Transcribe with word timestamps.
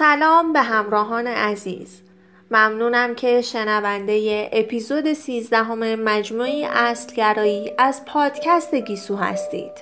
سلام 0.00 0.52
به 0.52 0.60
همراهان 0.60 1.26
عزیز. 1.26 2.02
ممنونم 2.50 3.14
که 3.14 3.42
شنونده 3.42 4.48
اپیزود 4.52 5.12
13 5.12 5.56
همه 5.56 5.96
مجموعی 5.96 6.64
اصلگرایی 6.64 7.72
از 7.78 8.04
پادکست 8.04 8.74
گیسو 8.74 9.16
هستید. 9.16 9.72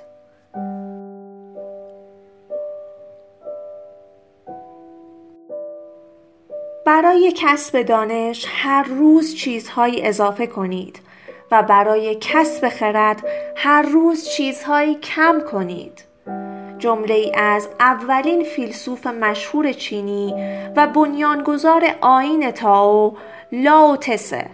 برای 6.86 7.32
کسب 7.36 7.82
دانش 7.82 8.46
هر 8.48 8.82
روز 8.82 9.34
چیزهایی 9.34 10.02
اضافه 10.02 10.46
کنید 10.46 11.00
و 11.50 11.62
برای 11.62 12.18
کسب 12.20 12.68
خرد 12.68 13.22
هر 13.56 13.82
روز 13.82 14.28
چیزهایی 14.28 14.94
کم 14.94 15.40
کنید. 15.50 16.07
جمله 16.78 17.32
از 17.34 17.68
اولین 17.80 18.44
فیلسوف 18.44 19.06
مشهور 19.06 19.72
چینی 19.72 20.34
و 20.76 20.86
بنیانگذار 20.86 21.84
آین 22.00 22.50
تاو 22.50 23.16
لاو 23.52 23.96
تسه 23.96 24.50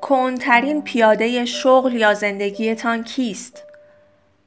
کنترین 0.00 0.82
پیاده 0.82 1.44
شغل 1.44 1.92
یا 1.92 2.14
زندگیتان 2.14 3.04
کیست؟ 3.04 3.62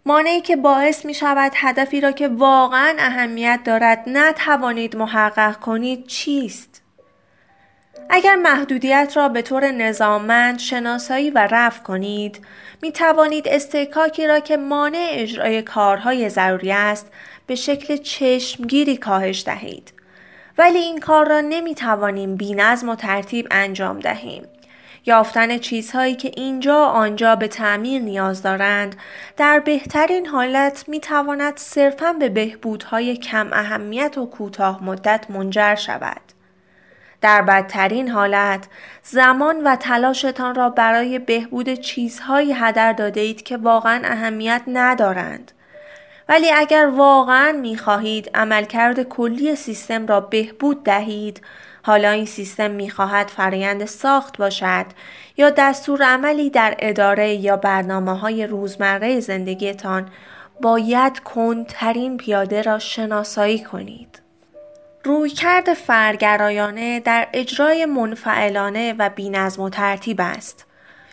مانعی 0.06 0.42
که 0.42 0.56
باعث 0.56 1.06
می 1.06 1.14
شود 1.14 1.52
هدفی 1.56 2.02
را 2.02 2.12
که 2.12 2.28
واقعا 2.28 2.96
اهمیت 3.00 3.60
دارد 3.66 4.04
نتوانید 4.08 4.96
محقق 4.96 5.60
کنید 5.60 6.08
چیست؟ 6.08 6.77
اگر 8.10 8.36
محدودیت 8.36 9.14
را 9.16 9.30
به 9.30 9.42
طور 9.42 9.72
نظاممند 9.72 10.60
شناسایی 10.60 11.30
و 11.32 11.48
رفع 11.52 11.84
کنید 11.84 12.46
می 12.82 12.92
توانید 12.92 13.48
استحکاکی 13.48 14.28
را 14.28 14.40
که 14.40 14.58
مانع 14.58 15.08
اجرای 15.12 15.62
کارهای 15.62 16.30
ضروری 16.30 16.72
است 16.72 17.12
به 17.48 17.56
شکل 17.56 17.98
چشمگیری 17.98 18.98
کاهش 18.98 19.44
دهید 19.46 19.94
ولی 20.58 20.78
این 20.78 21.00
کار 21.00 21.30
را 21.30 21.42
نمی 21.42 21.76
توانیم 21.76 22.36
بی 22.36 22.54
نظم 22.54 22.90
و 22.90 22.96
ترتیب 22.96 23.48
انجام 23.52 24.00
دهیم 24.00 24.44
یافتن 25.06 25.58
چیزهایی 25.58 26.16
که 26.16 26.32
اینجا 26.36 26.86
آنجا 26.86 27.36
به 27.36 27.48
تعمیر 27.48 28.02
نیاز 28.02 28.44
دارند 28.44 28.96
در 29.38 29.60
بهترین 29.60 30.26
حالت 30.26 30.84
می 30.88 31.00
تواند 31.00 31.58
صرفا 31.58 32.14
به 32.14 32.30
بهبودهای 32.30 33.18
کم 33.18 33.50
اهمیت 33.54 34.18
و 34.18 34.26
کوتاه 34.26 34.84
مدت 34.84 35.26
منجر 35.30 35.76
شود. 35.76 36.37
در 37.22 37.42
بدترین 37.42 38.10
حالت 38.10 38.68
زمان 39.04 39.64
و 39.64 39.76
تلاشتان 39.76 40.56
را 40.56 40.70
برای 40.70 41.20
بهبود 41.20 41.74
چیزهایی 41.74 42.54
هدر 42.54 42.94
داده 42.94 43.22
اید 43.22 43.44
که 43.44 43.58
واقعا 43.58 44.02
اهمیت 44.06 44.62
ندارند. 44.68 45.52
ولی 46.30 46.52
اگر 46.52 46.86
واقعا 46.96 47.52
می 47.52 47.78
خواهید 47.78 48.30
عملکرد 48.34 49.04
کلی 49.04 49.56
سیستم 49.56 50.08
را 50.08 50.22
بهبود 50.22 50.84
دهید 50.84 51.42
حالا 51.84 52.10
این 52.10 52.26
سیستم 52.26 52.72
می 52.72 52.90
خواهد 52.90 53.28
فرایند 53.28 53.86
ساخت 53.86 54.38
باشد 54.38 54.86
یا 55.38 55.50
دستور 55.50 56.04
عملی 56.04 56.50
در 56.50 56.76
اداره 56.80 57.34
یا 57.34 57.58
برنامه 57.58 58.20
های 58.20 58.48
روزمره 58.48 59.20
زندگیتان 59.20 60.10
باید 60.62 61.20
کنترین 61.20 62.18
پیاده 62.18 62.62
را 62.62 62.80
شناسایی 62.80 63.64
کنید. 63.64 64.27
رویکرد 65.08 65.74
فرگرایانه 65.74 67.00
در 67.00 67.28
اجرای 67.34 67.86
منفعلانه 67.86 68.96
و 69.00 69.10
بینظم 69.10 69.62
و 69.62 69.70
ترتیب 69.70 70.22
است. 70.22 70.66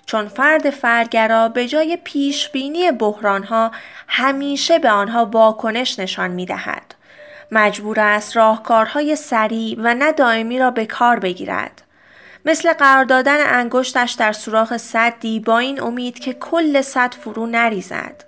چون 0.07 0.29
فرد 0.29 0.71
فرگرا 0.71 1.49
به 1.49 1.69
جای 1.69 1.99
پیشبینی 2.05 2.93
بحرانها 2.93 3.71
همیشه 4.09 4.79
به 4.79 4.91
آنها 4.91 5.27
واکنش 5.27 5.99
نشان 5.99 6.31
می 6.31 6.47
دهد. 6.47 6.95
مجبور 7.53 8.01
است 8.01 8.37
راهکارهای 8.37 9.17
سریع 9.17 9.77
و 9.79 9.95
نه 9.95 10.13
دائمی 10.13 10.59
را 10.59 10.71
به 10.71 10.87
کار 10.87 11.19
بگیرد. 11.19 11.83
مثل 12.45 12.73
قرار 12.73 13.05
دادن 13.05 13.59
انگشتش 13.59 14.13
در 14.13 14.33
سوراخ 14.33 14.77
صدی 14.77 15.41
با 15.41 15.59
این 15.59 15.83
امید 15.83 16.19
که 16.19 16.33
کل 16.33 16.83
صد 16.83 17.15
فرو 17.15 17.47
نریزد. 17.47 18.25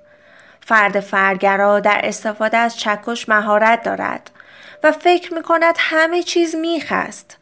فرد 0.61 1.01
فرگرا 1.01 1.81
در 1.81 2.01
استفاده 2.05 2.57
از 2.57 2.77
چکش 2.77 3.29
مهارت 3.29 3.83
دارد 3.83 4.31
فکر 4.93 5.35
می 5.35 5.43
کند 5.43 5.75
همه 5.79 6.23
چیز 6.23 6.55
میخ 6.55 6.87
است. 6.91 7.39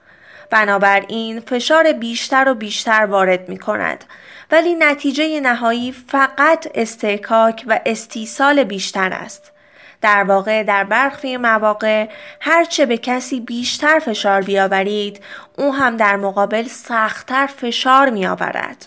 بنابراین 0.51 1.41
فشار 1.41 1.93
بیشتر 1.93 2.49
و 2.49 2.55
بیشتر 2.55 3.05
وارد 3.05 3.49
می 3.49 3.59
کند 3.59 4.05
ولی 4.51 4.75
نتیجه 4.75 5.41
نهایی 5.41 5.93
فقط 5.93 6.69
استحکاک 6.75 7.65
و 7.67 7.81
استیصال 7.87 8.65
بیشتر 8.65 9.13
است. 9.13 9.53
در 10.01 10.25
واقع 10.25 10.63
در 10.63 10.85
برخی 10.85 11.37
مواقع 11.37 12.09
هرچه 12.41 12.87
به 12.87 12.99
کسی 12.99 13.41
بیشتر 13.41 13.99
فشار 13.99 14.43
بیاورید 14.43 15.21
او 15.59 15.75
هم 15.75 15.97
در 15.97 16.17
مقابل 16.17 16.63
سختتر 16.63 17.47
فشار 17.47 18.11
میآورد. 18.11 18.87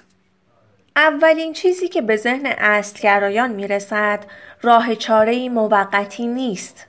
اولین 0.96 1.54
چیزی 1.54 1.88
که 1.88 2.02
به 2.02 2.16
ذهن 2.16 2.46
اصلگرایان 2.46 3.52
می 3.52 3.68
رسد 3.68 4.20
راه 4.62 4.96
چاره 4.96 5.50
موقتی 5.50 6.28
نیست. 6.28 6.86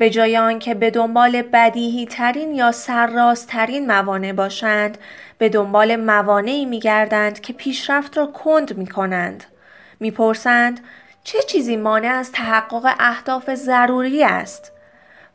به 0.00 0.10
جای 0.10 0.36
آنکه 0.36 0.74
به 0.74 0.90
دنبال 0.90 1.42
بدیهی 1.42 2.06
ترین 2.06 2.54
یا 2.54 2.72
سرراست 2.72 3.48
ترین 3.48 3.86
موانع 3.86 4.32
باشند 4.32 4.98
به 5.38 5.48
دنبال 5.48 5.96
موانعی 5.96 6.64
می 6.64 6.80
گردند 6.80 7.40
که 7.40 7.52
پیشرفت 7.52 8.18
را 8.18 8.26
کند 8.26 8.78
می 8.78 8.86
کنند. 8.86 9.44
می‌پرسند 10.00 10.80
چه 11.24 11.42
چیزی 11.42 11.76
مانع 11.76 12.08
از 12.08 12.32
تحقق 12.32 12.94
اهداف 12.98 13.54
ضروری 13.54 14.24
است؟ 14.24 14.72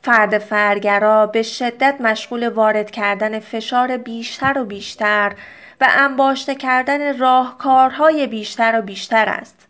فرد 0.01 0.37
فرگرا 0.37 1.27
به 1.27 1.43
شدت 1.43 2.01
مشغول 2.01 2.49
وارد 2.49 2.91
کردن 2.91 3.39
فشار 3.39 3.97
بیشتر 3.97 4.57
و 4.57 4.65
بیشتر 4.65 5.33
و 5.81 5.87
انباشته 5.89 6.55
کردن 6.55 7.17
راهکارهای 7.17 8.27
بیشتر 8.27 8.79
و 8.79 8.81
بیشتر 8.81 9.29
است. 9.29 9.67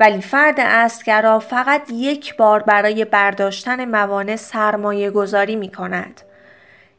ولی 0.00 0.20
فرد 0.20 0.60
اصلگرا 0.60 1.38
فقط 1.38 1.82
یک 1.90 2.36
بار 2.36 2.62
برای 2.62 3.04
برداشتن 3.04 3.84
موانع 3.84 4.36
سرمایه 4.36 5.10
گذاری 5.10 5.56
می 5.56 5.72
کند. 5.72 6.20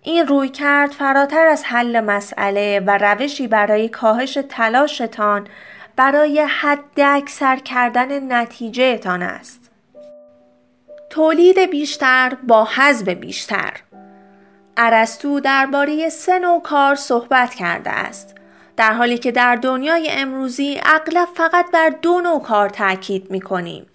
این 0.02 0.28
روی 0.28 0.50
کرد 0.50 0.92
فراتر 0.92 1.48
از 1.48 1.64
حل 1.64 2.00
مسئله 2.00 2.80
و 2.80 2.98
روشی 2.98 3.48
برای 3.48 3.90
کاهش 3.90 4.38
تلاشتان 4.50 5.48
برای 5.96 6.40
حد 6.40 7.00
اکثر 7.00 7.56
کردن 7.56 8.34
نتیجه 8.34 8.98
تان 8.98 9.22
است. 9.22 9.72
تولید 11.10 11.60
بیشتر 11.60 12.38
با 12.48 12.66
حذف 12.66 13.10
بیشتر 13.10 13.74
ارسطو 14.78 15.40
درباره 15.40 16.10
سه 16.10 16.40
نوع 16.40 16.62
کار 16.62 16.96
صحبت 16.96 17.54
کرده 17.54 17.90
است 17.90 18.36
در 18.82 18.94
حالی 18.94 19.18
که 19.18 19.32
در 19.32 19.56
دنیای 19.56 20.08
امروزی 20.12 20.82
اغلب 20.86 21.28
فقط 21.36 21.72
بر 21.72 21.90
دو 21.90 22.22
نوع 22.22 22.42
کار 22.42 22.70
تاکید 22.70 23.32
می 23.32 23.42
کنیم. 23.42 23.86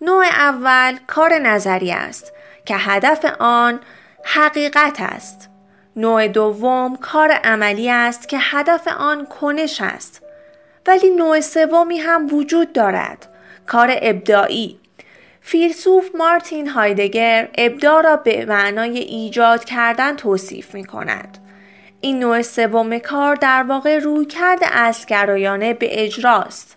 نوع 0.00 0.24
اول 0.24 0.96
کار 1.06 1.38
نظری 1.38 1.92
است 1.92 2.32
که 2.64 2.74
هدف 2.76 3.24
آن 3.38 3.80
حقیقت 4.24 4.96
است. 5.00 5.50
نوع 5.96 6.28
دوم 6.28 6.96
کار 6.96 7.30
عملی 7.32 7.90
است 7.90 8.28
که 8.28 8.38
هدف 8.40 8.88
آن 8.88 9.26
کنش 9.26 9.80
است. 9.80 10.22
ولی 10.86 11.10
نوع 11.10 11.40
سومی 11.40 11.98
هم 11.98 12.34
وجود 12.34 12.72
دارد 12.72 13.28
کار 13.66 13.96
ابداعی 14.02 14.78
فیلسوف 15.40 16.10
مارتین 16.14 16.68
هایدگر 16.68 17.48
ابداع 17.58 18.02
را 18.02 18.16
به 18.16 18.44
معنای 18.44 18.98
ایجاد 18.98 19.64
کردن 19.64 20.16
توصیف 20.16 20.74
می 20.74 20.84
کند. 20.84 21.41
این 22.04 22.18
نوع 22.18 22.42
سوم 22.42 22.98
کار 22.98 23.34
در 23.34 23.62
واقع 23.62 23.98
روی 23.98 24.26
کرد 24.26 24.58
اصلگرایانه 24.62 25.74
به 25.74 26.04
اجراست. 26.04 26.76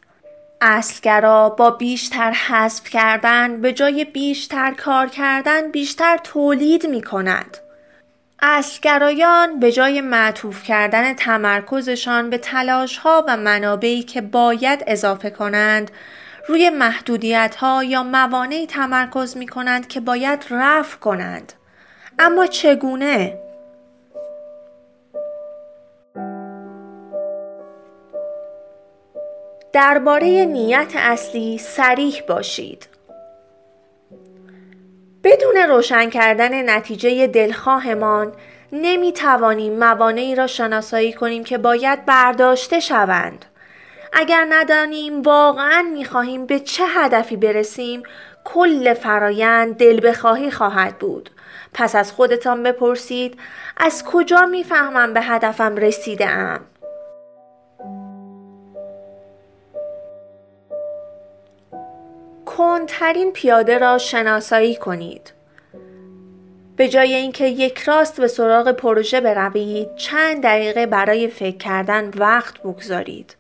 اصلگرا 0.62 1.50
با 1.50 1.72
بیشتر 1.72 2.32
حذف 2.32 2.90
کردن 2.90 3.62
به 3.62 3.74
جای 3.74 4.06
بیشتر 4.06 4.74
کار 4.74 5.08
کردن 5.08 5.72
بیشتر 5.72 6.18
تولید 6.24 6.88
می 6.88 7.02
کند. 7.02 7.58
اصلگرایان 8.42 9.60
به 9.60 9.72
جای 9.72 10.02
معطوف 10.02 10.64
کردن 10.64 11.14
تمرکزشان 11.14 12.30
به 12.30 12.38
تلاشها 12.38 13.26
و 13.28 13.38
منابعی 13.38 14.04
که 14.04 14.22
باید 14.22 14.84
اضافه 14.88 15.30
کنند 15.30 15.92
روی 16.48 16.70
محدودیت 16.70 17.56
ها 17.56 17.84
یا 17.84 18.04
موانعی 18.04 18.68
تمرکز 18.68 19.38
می 19.38 19.48
کنند 19.48 19.88
که 19.88 20.00
باید 20.00 20.46
رفع 20.50 20.98
کنند. 20.98 21.54
اما 22.20 22.46
چگونه؟ 22.46 23.45
درباره 29.76 30.46
نیت 30.46 30.94
اصلی 30.96 31.58
سریح 31.58 32.22
باشید. 32.28 32.88
بدون 35.24 35.56
روشن 35.70 36.10
کردن 36.10 36.70
نتیجه 36.70 37.28
دلخواهمان 37.28 38.34
نمی 38.72 39.12
توانیم 39.12 39.80
موانعی 39.80 40.36
را 40.36 40.48
شناسایی 40.48 41.14
کنیم 41.14 41.44
که 41.44 41.58
باید 41.58 42.06
برداشته 42.06 42.80
شوند. 42.80 43.46
اگر 44.14 44.46
ندانیم 44.50 45.22
واقعا 45.22 45.86
می‌خواهیم 45.94 46.46
به 46.46 46.60
چه 46.60 46.84
هدفی 46.88 47.36
برسیم 47.36 48.04
کل 48.44 48.94
فرایند 48.94 49.78
دل 49.78 50.10
بخواهی 50.10 50.52
خواهد 50.52 51.00
بود 51.00 51.30
پس 51.74 51.96
از 51.96 52.12
خودتان 52.12 52.64
بپرسید 52.64 53.40
از 53.78 54.04
کجا 54.04 54.46
می‌فهمم 54.46 55.14
به 55.14 55.22
هدفم 55.22 55.76
رسیده 55.76 56.30
ام؟ 56.30 56.60
کنترین 62.58 63.32
پیاده 63.32 63.78
را 63.78 63.98
شناسایی 63.98 64.76
کنید. 64.76 65.34
به 66.76 66.88
جای 66.88 67.14
اینکه 67.14 67.46
یک 67.46 67.80
راست 67.80 68.22
به 68.22 68.28
سراغ 68.28 68.72
پروژه 68.72 69.22
بروید 69.22 69.96
چند 69.96 70.44
دقیقه 70.44 70.86
برای 70.86 71.28
فکر 71.28 71.58
کردن 71.58 72.12
وقت 72.18 72.60
بگذارید. 72.60 73.36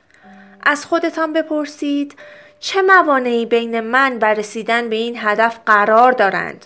از 0.63 0.85
خودتان 0.85 1.33
بپرسید 1.33 2.15
چه 2.59 2.81
موانعی 2.81 3.45
بین 3.45 3.79
من 3.79 4.17
و 4.21 4.25
رسیدن 4.25 4.89
به 4.89 4.95
این 4.95 5.17
هدف 5.17 5.59
قرار 5.65 6.11
دارند؟ 6.11 6.65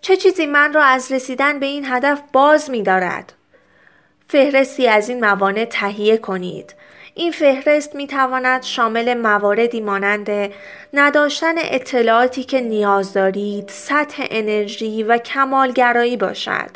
چه 0.00 0.16
چیزی 0.16 0.46
من 0.46 0.72
را 0.72 0.82
از 0.82 1.12
رسیدن 1.12 1.58
به 1.58 1.66
این 1.66 1.84
هدف 1.86 2.22
باز 2.32 2.70
می 2.70 2.82
دارد؟ 2.82 3.32
فهرستی 4.28 4.88
از 4.88 5.08
این 5.08 5.24
موانع 5.24 5.64
تهیه 5.64 6.16
کنید. 6.16 6.74
این 7.14 7.32
فهرست 7.32 7.94
می 7.94 8.06
تواند 8.06 8.62
شامل 8.62 9.14
مواردی 9.14 9.80
مانند 9.80 10.30
نداشتن 10.94 11.54
اطلاعاتی 11.58 12.44
که 12.44 12.60
نیاز 12.60 13.12
دارید، 13.12 13.68
سطح 13.68 14.26
انرژی 14.30 15.02
و 15.02 15.18
کمالگرایی 15.18 16.16
باشد. 16.16 16.70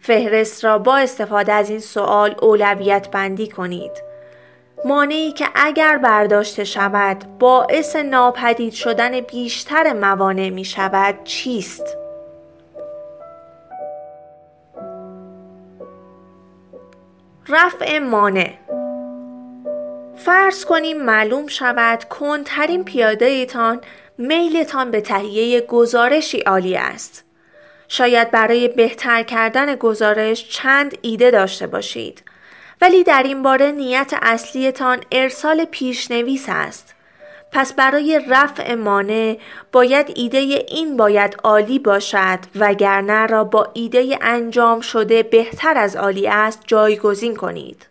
فهرست 0.00 0.64
را 0.64 0.78
با 0.78 0.96
استفاده 0.96 1.52
از 1.52 1.70
این 1.70 1.78
سوال 1.78 2.34
اولویت 2.42 3.10
بندی 3.10 3.48
کنید. 3.48 4.02
مانعی 4.84 5.32
که 5.32 5.46
اگر 5.54 5.98
برداشته 5.98 6.64
شود 6.64 7.38
باعث 7.38 7.96
ناپدید 7.96 8.72
شدن 8.72 9.20
بیشتر 9.20 9.92
موانع 9.92 10.50
می 10.50 10.64
شود 10.64 11.24
چیست؟ 11.24 11.96
رفع 17.48 17.98
مانع 17.98 18.50
فرض 20.16 20.64
کنیم 20.64 21.02
معلوم 21.02 21.46
شود 21.46 22.04
کنترین 22.04 22.84
پیاده 22.84 23.24
ایتان 23.24 23.80
میلتان 24.18 24.90
به 24.90 25.00
تهیه 25.00 25.60
گزارشی 25.60 26.40
عالی 26.40 26.76
است. 26.76 27.24
شاید 27.88 28.30
برای 28.30 28.68
بهتر 28.68 29.22
کردن 29.22 29.74
گزارش 29.74 30.48
چند 30.48 30.98
ایده 31.02 31.30
داشته 31.30 31.66
باشید. 31.66 32.22
ولی 32.80 33.04
در 33.04 33.22
این 33.22 33.42
باره 33.42 33.72
نیت 33.72 34.14
اصلیتان 34.22 35.00
ارسال 35.12 35.64
پیشنویس 35.64 36.44
است. 36.48 36.94
پس 37.52 37.72
برای 37.72 38.20
رفع 38.28 38.74
مانع 38.74 39.38
باید 39.72 40.12
ایده 40.16 40.38
این 40.68 40.96
باید 40.96 41.36
عالی 41.44 41.78
باشد 41.78 42.38
وگرنه 42.56 43.26
را 43.26 43.44
با 43.44 43.68
ایده 43.74 44.18
انجام 44.20 44.80
شده 44.80 45.22
بهتر 45.22 45.78
از 45.78 45.96
عالی 45.96 46.28
است 46.28 46.62
جایگزین 46.66 47.36
کنید. 47.36 47.89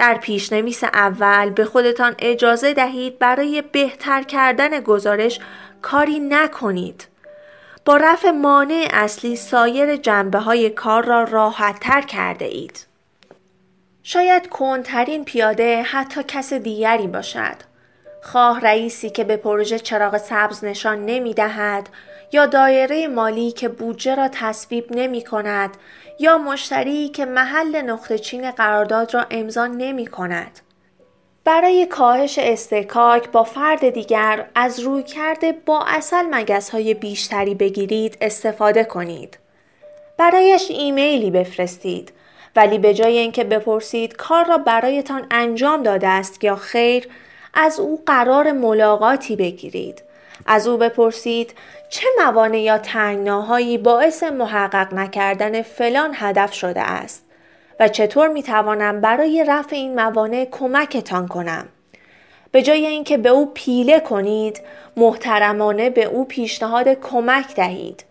در 0.00 0.14
پیشنویس 0.14 0.84
اول 0.84 1.50
به 1.50 1.64
خودتان 1.64 2.14
اجازه 2.18 2.74
دهید 2.74 3.18
برای 3.18 3.62
بهتر 3.62 4.22
کردن 4.22 4.80
گزارش 4.80 5.40
کاری 5.82 6.20
نکنید. 6.20 7.06
با 7.84 7.96
رفع 7.96 8.30
مانع 8.30 8.88
اصلی 8.92 9.36
سایر 9.36 9.96
جنبه 9.96 10.38
های 10.38 10.70
کار 10.70 11.04
را 11.04 11.24
راحت 11.24 11.80
تر 11.80 12.00
کرده 12.00 12.44
اید. 12.44 12.86
شاید 14.02 14.48
کنترین 14.48 15.24
پیاده 15.24 15.82
حتی 15.82 16.22
کس 16.22 16.52
دیگری 16.52 17.06
باشد. 17.06 17.56
خواه 18.22 18.60
رئیسی 18.60 19.10
که 19.10 19.24
به 19.24 19.36
پروژه 19.36 19.78
چراغ 19.78 20.18
سبز 20.18 20.64
نشان 20.64 21.06
نمی 21.06 21.34
دهد 21.34 21.88
یا 22.32 22.46
دایره 22.46 23.08
مالی 23.08 23.52
که 23.52 23.68
بودجه 23.68 24.14
را 24.14 24.28
تصویب 24.32 24.86
نمی 24.90 25.24
کند 25.24 25.76
یا 26.18 26.38
مشتری 26.38 27.08
که 27.08 27.24
محل 27.24 27.82
نقطه 27.82 28.18
چین 28.18 28.50
قرارداد 28.50 29.14
را 29.14 29.26
امضا 29.30 29.66
نمی 29.66 30.06
کند. 30.06 30.60
برای 31.44 31.86
کاهش 31.86 32.38
استکاک 32.38 33.30
با 33.30 33.44
فرد 33.44 33.90
دیگر 33.90 34.46
از 34.54 34.80
روی 34.80 35.02
کرده 35.02 35.52
با 35.52 35.84
اصل 35.86 36.22
مگس 36.30 36.70
های 36.70 36.94
بیشتری 36.94 37.54
بگیرید 37.54 38.16
استفاده 38.20 38.84
کنید. 38.84 39.38
برایش 40.18 40.70
ایمیلی 40.70 41.30
بفرستید 41.30 42.12
ولی 42.56 42.78
به 42.78 42.94
جای 42.94 43.18
اینکه 43.18 43.44
بپرسید 43.44 44.16
کار 44.16 44.44
را 44.44 44.58
برایتان 44.58 45.26
انجام 45.30 45.82
داده 45.82 46.08
است 46.08 46.44
یا 46.44 46.56
خیر 46.56 47.08
از 47.54 47.80
او 47.80 48.02
قرار 48.06 48.52
ملاقاتی 48.52 49.36
بگیرید 49.36 50.02
از 50.46 50.68
او 50.68 50.76
بپرسید 50.76 51.54
چه 51.90 52.06
موانع 52.24 52.60
یا 52.60 52.78
تنگناهایی 52.78 53.78
باعث 53.78 54.22
محقق 54.22 54.94
نکردن 54.94 55.62
فلان 55.62 56.10
هدف 56.14 56.52
شده 56.52 56.80
است؟ 56.80 57.24
و 57.80 57.88
چطور 57.88 58.28
می 58.28 58.42
توانم 58.42 59.00
برای 59.00 59.44
رفع 59.48 59.76
این 59.76 59.94
موانع 59.94 60.44
کمکتان 60.50 61.28
کنم؟ 61.28 61.68
به 62.52 62.62
جای 62.62 62.86
اینکه 62.86 63.16
به 63.16 63.28
او 63.28 63.50
پیله 63.54 64.00
کنید 64.00 64.60
محترمانه 64.96 65.90
به 65.90 66.04
او 66.04 66.24
پیشنهاد 66.24 66.88
کمک 66.88 67.54
دهید. 67.54 68.04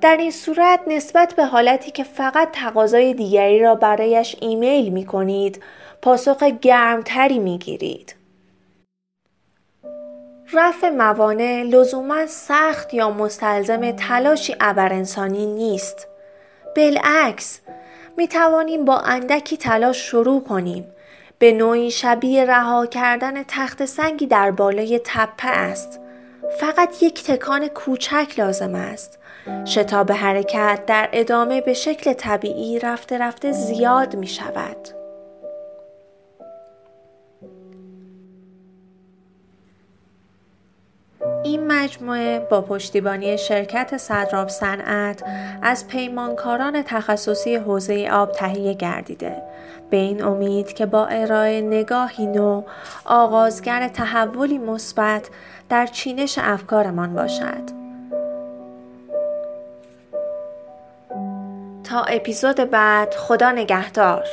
در 0.00 0.16
این 0.16 0.30
صورت 0.30 0.80
نسبت 0.86 1.34
به 1.34 1.44
حالتی 1.44 1.90
که 1.90 2.04
فقط 2.04 2.48
تقاضای 2.52 3.14
دیگری 3.14 3.60
را 3.60 3.74
برایش 3.74 4.36
ایمیل 4.40 4.88
می 4.88 5.06
کنید 5.06 5.62
پاسخ 6.02 6.42
گرمتری 6.42 7.38
می 7.38 7.58
گیرید. 7.58 8.14
رفع 10.56 10.90
موانع 10.90 11.62
لزوما 11.62 12.26
سخت 12.26 12.94
یا 12.94 13.10
مستلزم 13.10 13.90
تلاشی 13.90 14.56
انسانی 14.60 15.46
نیست. 15.46 16.08
بالعکس 16.76 17.60
می 18.16 18.28
توانیم 18.28 18.84
با 18.84 18.98
اندکی 18.98 19.56
تلاش 19.56 19.96
شروع 19.96 20.44
کنیم. 20.44 20.86
به 21.38 21.52
نوعی 21.52 21.90
شبیه 21.90 22.44
رها 22.44 22.86
کردن 22.86 23.42
تخت 23.42 23.84
سنگی 23.84 24.26
در 24.26 24.50
بالای 24.50 25.00
تپه 25.04 25.48
است. 25.48 26.00
فقط 26.60 27.02
یک 27.02 27.24
تکان 27.24 27.68
کوچک 27.68 28.34
لازم 28.38 28.74
است. 28.74 29.18
شتاب 29.64 30.12
حرکت 30.12 30.82
در 30.86 31.08
ادامه 31.12 31.60
به 31.60 31.74
شکل 31.74 32.12
طبیعی 32.12 32.78
رفته 32.78 33.18
رفته 33.18 33.52
زیاد 33.52 34.16
می 34.16 34.26
شود. 34.26 35.03
این 41.44 41.66
مجموعه 41.66 42.38
با 42.38 42.60
پشتیبانی 42.60 43.38
شرکت 43.38 43.96
صدراب 43.96 44.48
صنعت 44.48 45.22
از 45.62 45.88
پیمانکاران 45.88 46.82
تخصصی 46.82 47.56
حوزه 47.56 48.08
آب 48.12 48.32
تهیه 48.32 48.74
گردیده. 48.74 49.42
به 49.90 49.96
این 49.96 50.24
امید 50.24 50.72
که 50.72 50.86
با 50.86 51.06
ارائه 51.06 51.60
نگاهی 51.60 52.26
نو 52.26 52.62
آغازگر 53.04 53.88
تحولی 53.88 54.58
مثبت 54.58 55.28
در 55.68 55.86
چینش 55.86 56.38
افکارمان 56.42 57.14
باشد. 57.14 57.84
تا 61.84 62.02
اپیزود 62.02 62.56
بعد 62.56 63.14
خدا 63.14 63.50
نگهدار. 63.50 64.24